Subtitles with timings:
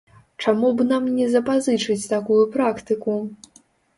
[0.43, 3.21] Чаму б нам не запазычыць такую практыку?